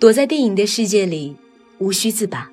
[0.00, 1.36] 躲在电影的世界里，
[1.76, 2.50] 无需自拔。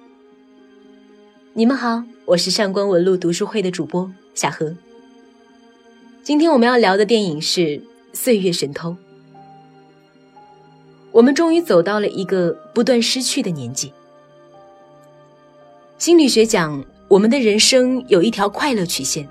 [1.54, 4.76] 你们好，我是上官文露读书会的主播夏荷。
[6.22, 7.62] 今天我们要聊的电影是
[8.12, 8.90] 《岁月神偷》。
[11.14, 13.94] 我们终于走到了一个不断失去的年纪。
[15.98, 19.26] 心理学讲，我们的人生有一条快乐曲线。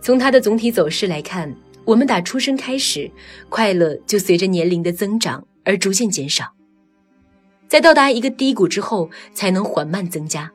[0.00, 1.52] 从它的总体走势来看，
[1.84, 3.10] 我们打出生开始，
[3.48, 6.54] 快乐就随着年龄的增长而逐渐减少，
[7.70, 10.50] 在到达一个低谷之后，才能缓慢增加。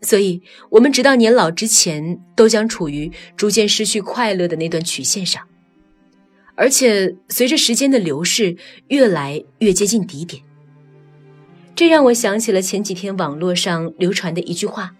[0.00, 0.40] 所以，
[0.70, 5.46] 我们直到年老之前，都将处于逐渐失去快乐的那段曲线上，
[6.54, 8.56] 而且随着时间的流逝，
[8.88, 10.42] 越来越接近底点。
[11.74, 14.94] 这让我想起了前几天网络上流传的一句话：“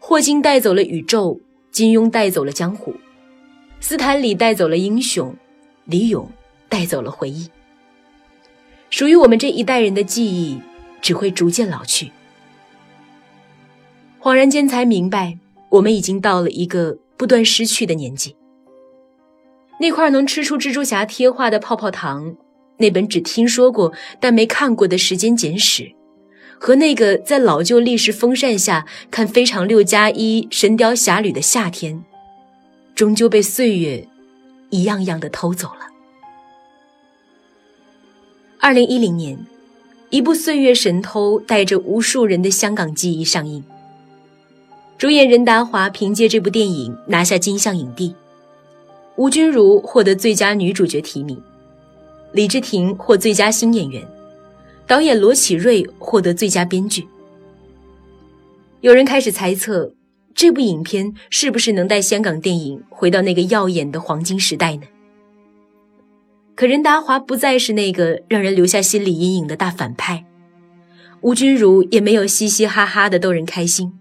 [0.00, 1.38] 霍金带走了宇宙。”
[1.70, 2.94] 金庸带走了江湖，
[3.80, 5.34] 斯坦李带走了英雄，
[5.86, 6.30] 李勇
[6.68, 7.50] 带走了回忆。
[8.94, 10.60] 属于我们这一代人的记忆
[11.02, 12.12] 只会逐渐老去。
[14.20, 15.36] 恍然间才明白，
[15.68, 18.36] 我们已经到了一个不断失去的年纪。
[19.80, 22.36] 那块能吃出蜘蛛侠贴画的泡泡糖，
[22.76, 25.82] 那本只听说过但没看过的《时间简史》。
[26.60, 32.04] 和那个在老旧历史风扇下看《非常六加一》《神雕侠侣》的夏天，
[32.94, 34.06] 终究被岁月
[34.70, 35.93] 一样样的偷走了。
[38.64, 39.36] 二零一零年，
[40.08, 43.62] 一部《岁月神偷》带着无数人的香港记忆上映。
[44.96, 48.14] 主演任达华凭借这部电影拿下金像影帝，
[49.16, 51.38] 吴君如获得最佳女主角提名，
[52.32, 54.02] 李治廷获最佳新演员。
[54.86, 57.06] 导演罗启瑞获得最佳编剧。
[58.80, 59.92] 有人开始猜测，
[60.34, 64.84] 这部影片是不是能带香港电影回到那个耀眼的黄金时代呢？
[66.54, 70.24] 可任达华不再是那个让人留下心理阴影的大反派，
[71.20, 74.00] 吴君如也没有嘻嘻哈哈的逗人开心。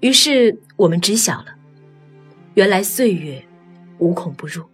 [0.00, 1.54] 于是我们知晓了，
[2.54, 3.42] 原来岁月
[3.98, 4.64] 无孔不入，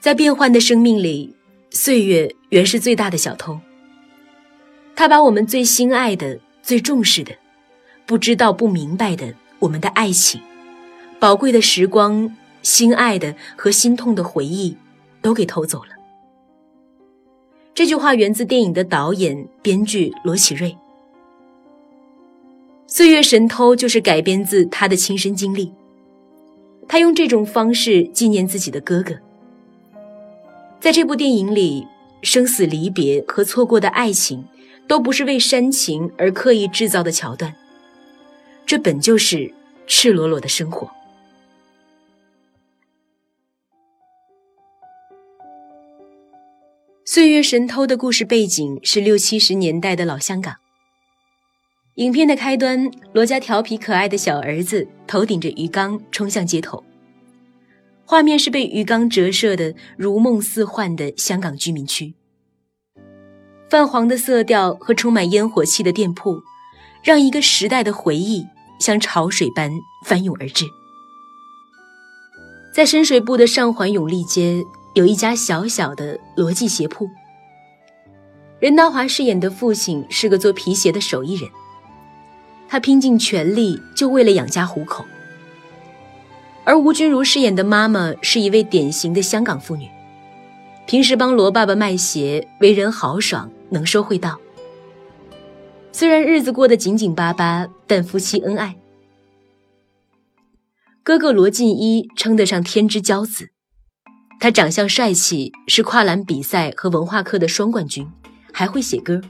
[0.00, 1.34] 在变幻的生命里。
[1.68, 3.60] 岁月原是最大的小偷，
[4.94, 7.36] 他把我们最心爱的、最重视的、
[8.06, 10.40] 不知道、不明白的我们的爱情、
[11.18, 12.34] 宝贵的时光、
[12.66, 14.76] 心爱的和心痛的回忆，
[15.22, 15.90] 都给偷走了。
[17.72, 20.70] 这句话源自电影的导演、编剧罗启瑞，
[22.88, 25.72] 《岁月神偷》就是改编自他的亲身经历，
[26.88, 29.14] 他用这种方式纪念自己的哥哥。
[30.80, 31.86] 在这部电影里，
[32.22, 34.44] 生死离别和错过的爱情，
[34.88, 37.54] 都不是为煽情而刻意制造的桥段。
[38.66, 39.54] 这本就是
[39.86, 40.84] 赤裸裸的生活。
[47.08, 50.56] 《岁月神偷》的故事背景是六七十年代的老香港。
[51.94, 56.82] 影片的开端，罗家调皮可爱的小儿子头顶着鱼缸冲向街头。
[58.04, 62.12] 画面是被鱼缸折射的如梦似幻的香港居民区，
[63.70, 66.42] 泛黄的色调和充满烟火气的店铺，
[67.04, 68.44] 让一个时代的回忆
[68.80, 69.70] 像潮水般
[70.04, 70.64] 翻涌而至。
[72.74, 74.60] 在深水埗的上环永利街，
[74.96, 77.06] 有一家小小的罗记鞋铺。
[78.58, 81.50] 任达华饰演的父亲是个做皮鞋的手艺人，
[82.66, 85.04] 他拼尽全力就为了养家糊口。
[86.64, 89.86] 而吴君如饰演的妈妈是一位典型的香港妇女，
[90.86, 94.40] 平时帮罗爸爸卖鞋，为人豪爽，能说会道。
[95.92, 98.74] 虽然日子过得紧紧巴巴，但夫妻恩爱。
[101.02, 103.50] 哥哥罗晋一称得上天之骄子，
[104.38, 108.06] 他长相帅气，是跨栏比赛和文化课的双冠军，
[108.52, 109.20] 还会写歌。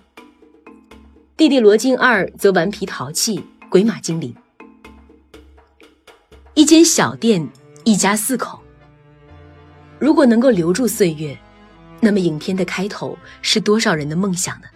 [1.37, 4.35] 弟弟罗晋二则顽皮淘气，鬼马精灵。
[6.55, 7.49] 一间小店，
[7.85, 8.59] 一家四口。
[9.99, 11.39] 如果能够留住岁月，
[12.01, 14.67] 那么影片的开头是多少人的梦想呢？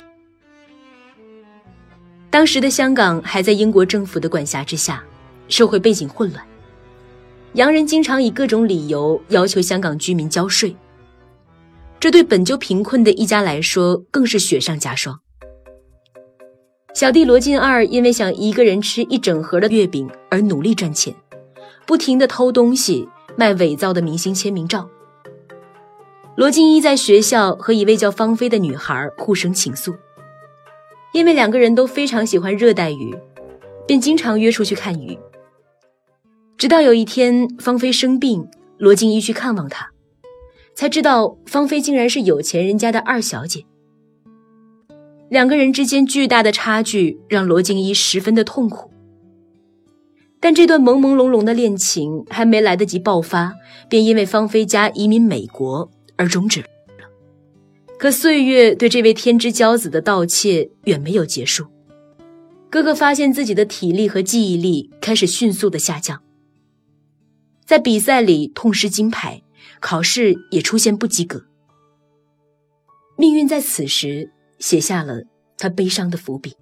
[2.30, 5.02] 当时的香港还在英国政府的管辖之下，
[5.48, 6.44] 社会背景混乱，
[7.54, 10.76] 洋人经常以各种理由要求香港居民交税，
[11.98, 15.20] 这对本就贫困的一家来说更是雪上加霜。
[16.94, 21.14] 小弟罗晋二因为想一个人吃一整盒的月饼而努力赚钱。
[21.86, 24.88] 不停的偷东西，卖伪造的明星签名照。
[26.36, 29.96] 罗静一在学校和一位叫芳菲的女孩互生情愫，
[31.12, 33.12] 因为两个人都非常喜欢热带鱼，
[33.88, 35.18] 便经常约出去看鱼。
[36.60, 38.46] 直到有一天，芳菲生病，
[38.76, 39.92] 罗静一去看望她，
[40.74, 43.64] 才知道芳菲竟然是有钱人家的二小姐。
[45.30, 48.90] 两个人之间巨大的差距让罗静怡十分的痛苦。
[50.38, 53.54] 但这段朦朦胧胧的恋情还没来得及爆发，
[53.88, 56.66] 便因为芳菲家移民美国而终止了。
[57.98, 61.64] 可岁月对这位天之骄子的盗窃远没有结束。
[62.68, 66.20] 哥哥发现自己的体力和记忆力开始迅速的下降，
[67.70, 69.44] 在比赛里痛失金牌，
[69.78, 71.46] 考试也出现不及格。
[73.16, 75.22] 命运在此时写下了
[75.56, 76.56] 他悲伤的伏笔。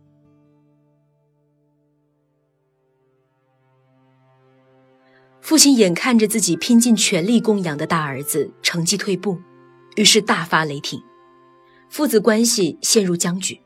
[5.41, 9.41] 父亲眼看着自己拼尽全力供养的大儿子成绩退步，
[9.97, 11.03] 于是大发雷霆，
[11.89, 13.59] 父子关系陷入僵局。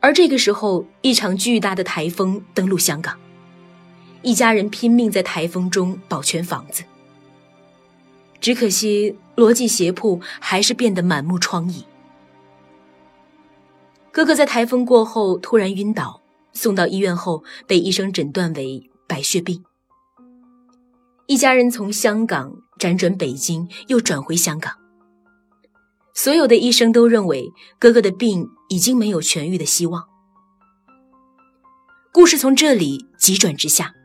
[0.00, 3.20] 而这个时候，一场巨大的台风登陆香港，
[4.22, 6.82] 一家人拼命在台风中保全房子。
[8.40, 11.82] 只可惜罗记鞋铺还是变得满目疮痍。
[14.12, 16.20] 哥哥在台风过后突然晕倒，
[16.52, 19.64] 送到医院后被医生诊断为白血病。
[21.26, 24.72] 一家人从香港辗转北京，又转回香港。
[26.14, 30.04] 所有的医生都认为哥哥的病已经没有痊愈的希望。
[32.12, 33.95] 故事从这里急转直下。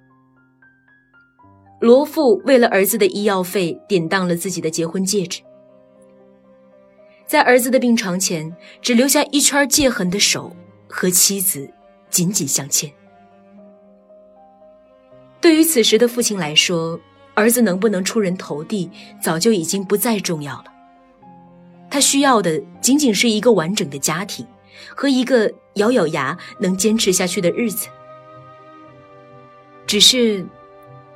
[1.81, 5.42] 罗父为了儿子的医药费，典当了自己的结婚戒指，
[7.25, 10.56] 在儿子的病床前，只留下一圈戒痕的手
[10.88, 11.68] 和妻子
[12.12, 12.92] 紧紧相牵。
[15.42, 17.00] 对于此时的父亲来说，
[17.33, 18.88] 儿子能不能出人头地，
[19.19, 20.66] 早就已经不再重要了。
[21.89, 24.45] 他需要的仅仅是一个完整的家庭，
[24.95, 27.88] 和一个咬咬牙能坚持下去的日子。
[29.88, 30.45] 只是，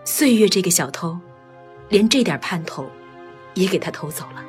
[0.06, 1.18] 岁月这个小偷，
[1.90, 2.86] 连这点盼头，
[3.56, 4.46] 也给他偷走了。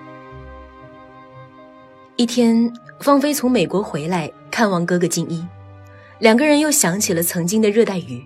[2.16, 5.44] 一天，芳菲从美国回来看望哥哥金一，
[6.18, 8.24] 两个人又想起了曾经的热带鱼。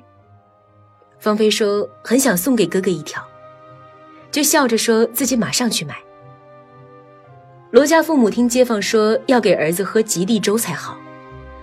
[1.18, 3.24] 芳菲说很想送给哥哥一条。
[4.30, 5.96] 就笑着说自己马上去买。
[7.72, 10.96] 罗家父母听街坊说要给儿子喝极地粥才好，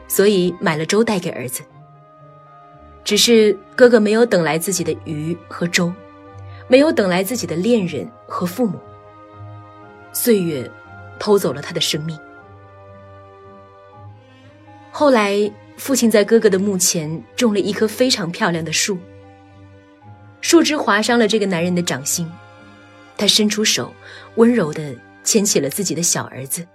[0.08, 1.64] 所以买了粥带给儿子。
[3.08, 5.94] 只是哥哥没有等来自己的鱼和粥，
[6.68, 8.78] 没有等来自己的恋人和父母。
[10.12, 10.70] 岁月
[11.18, 12.20] 偷走了他的生命。
[14.92, 18.98] 后来，父亲在哥哥的墓前种了一棵非常漂亮的树，
[20.42, 22.30] 树枝划伤了这个男人的掌心。
[23.16, 23.94] 他伸出手，
[24.36, 24.94] 温柔地
[25.24, 26.68] 牵起了自己的小儿子。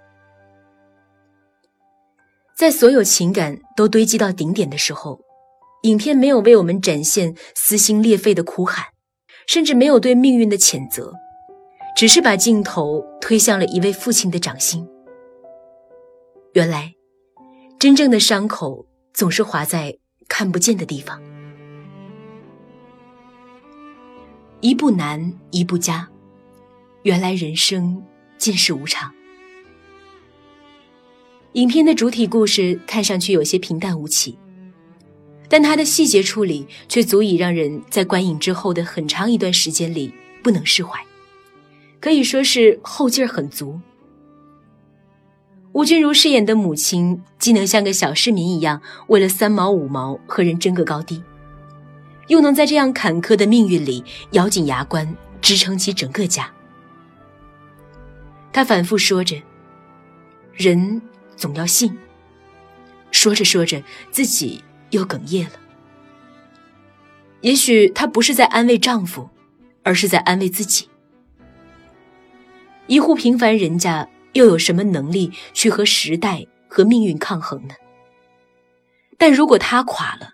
[2.55, 5.19] 在所有情感都堆积到顶点的时候，
[5.83, 8.85] 影片没有为我们展现撕心裂肺的哭喊，
[9.47, 11.13] 甚至没有对命运的谴责，
[11.95, 14.87] 只是把镜头推向了一位父亲的掌心。
[16.53, 16.93] 原来，
[17.77, 19.97] 真正的伤口总是划在
[20.29, 21.21] 看不见的地方。
[24.61, 26.07] 一步难，一步加。
[27.01, 28.01] 原来人生
[28.37, 29.13] 尽是无常。
[31.53, 34.39] 影片的主体故事看上去有些平淡无奇，
[35.53, 40.99] 但它的细节处理却足以让人在观影之后的很长一段时间里不能释怀，
[41.99, 43.79] 可以说是后劲儿很足。
[45.73, 51.21] 吴君如饰演的母亲，既能像个小市民一样为了三毛五毛和人争个高低，
[52.29, 56.51] 又能在这样坎坷的命运里咬紧牙关支撑起整个家。
[58.51, 59.39] 他反复说着
[60.57, 60.99] ：“人
[61.35, 61.95] 总要信。”
[63.13, 63.79] 说着说着，
[64.09, 65.59] 自己又哽咽了。
[67.41, 69.29] 也许她不是在安慰丈夫，
[69.83, 70.89] 而是在安慰自己。
[72.87, 77.75] 一户平凡人家，又有什么能力去和时代和命运抗衡呢？
[79.17, 80.31] 但如果他垮了，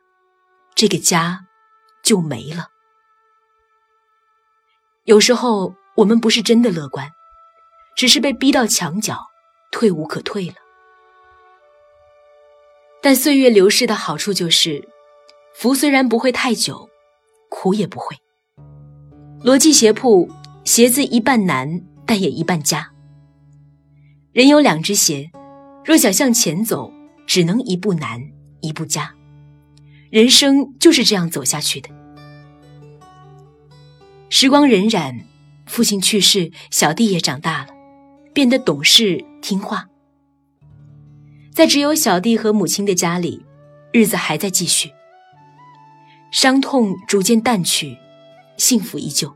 [0.76, 1.46] 这个家
[2.04, 2.68] 就没了。
[5.06, 7.12] 有时候，我们不是真的乐观。
[7.96, 9.20] 只是被逼到墙角，
[9.72, 10.56] 退无可退了。
[13.02, 14.88] 但岁月流逝的好处就是，
[15.56, 16.90] 福虽然不会太久，
[17.50, 18.16] 苦也不会。
[19.42, 20.30] 罗记鞋铺，
[20.66, 22.92] 鞋子一半难，但也一半佳。
[24.34, 25.32] 人有两只鞋，
[25.86, 26.92] 若想向前走，
[27.26, 28.22] 只能一步难，
[28.62, 29.14] 一步佳。
[30.10, 31.90] 人生就是这样走下去的。
[34.30, 35.22] 时光荏苒，
[35.66, 37.70] 父亲去世，小弟也长大了。
[38.34, 39.88] 变得懂事听话，
[41.60, 43.46] 在只有小弟和母亲的家里，
[43.92, 44.90] 日子还在继续。
[46.32, 47.98] 伤痛逐渐淡去，
[48.56, 49.36] 幸福依旧。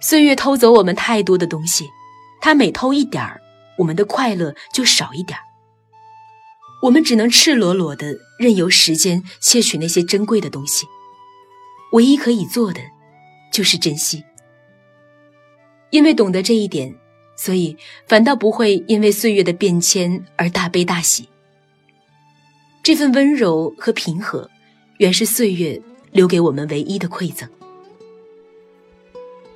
[0.00, 1.86] 岁月偷走我们太多的东西，
[2.40, 3.40] 它每偷一点儿，
[3.78, 5.42] 我们的快乐就少一点儿。
[6.82, 10.86] 我们只能赤裸裸的任由时间窃取那些珍贵的东西，
[11.94, 12.80] 唯一可以做的
[13.52, 14.22] 就是珍惜。
[15.90, 16.96] 因为懂得这一点，
[17.36, 17.76] 所以
[18.08, 21.28] 反倒不会因为岁月的变迁而大悲大喜。
[22.82, 24.50] 这份温柔和平和，
[24.98, 27.48] 原是岁月留给我们唯一的馈赠。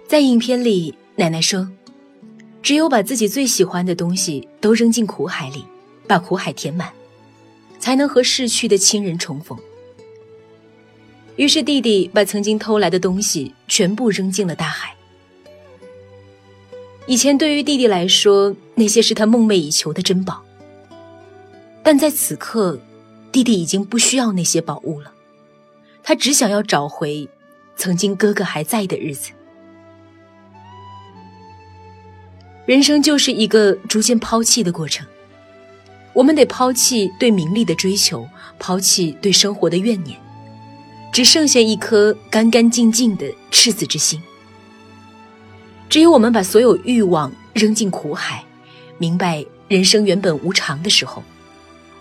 [0.07, 1.69] 在影片里，奶奶说
[2.63, 5.65] ：“只有把自己最喜欢的东西都扔进苦海里，
[6.07, 6.93] 把苦海填满。”
[7.81, 9.59] 才能和逝去的亲人重逢。
[11.37, 14.95] 于是，弟弟把曾经偷来的东西全部扔进了大海。
[17.11, 20.41] 以前，对于弟弟来说，那些是他梦寐以求的珍宝。
[21.83, 22.79] 但在此刻，
[23.33, 25.11] 弟弟已经不需要那些宝物了，
[26.05, 27.29] 他只想要找回
[27.75, 29.33] 曾经哥哥还在的日子。
[32.65, 35.05] 人生就是一个逐渐抛弃的过程。
[36.13, 38.25] 我们得抛弃对名利的追求，
[38.57, 40.17] 抛弃对生活的怨念，
[41.13, 44.23] 只剩下一颗干干净净的赤子之心。
[45.91, 48.45] 只有我们把所有欲望扔进苦海，
[48.97, 51.21] 明白人生原本无常的时候，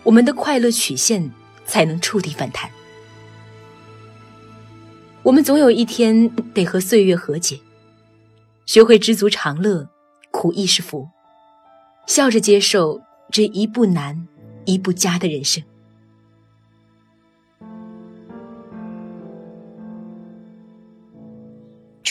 [0.04, 1.32] 我们的快乐曲线
[1.66, 2.70] 才能触底反弹。
[5.24, 7.60] 我们总有一天得和岁月和解，
[8.68, 9.90] 学会知足常乐，
[10.30, 11.10] 苦亦是福，
[12.06, 13.02] 笑着接受。
[13.32, 14.28] 这一步难，
[14.66, 15.64] 一步加的人生。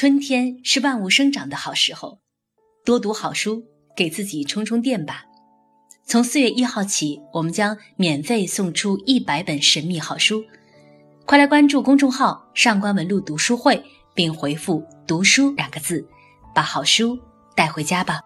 [0.00, 2.20] 春天是万物生长的好时候，
[2.84, 3.64] 多读好书，
[3.96, 5.24] 给自己充充电吧。
[6.06, 10.44] 从四月一号起，我们将免费送出一百本神秘好书，
[11.24, 16.06] 快来关注公众号“上官文露读书会”，并回复“读书”两个字，
[16.54, 17.18] 把好书
[17.56, 18.20] 带回家吧。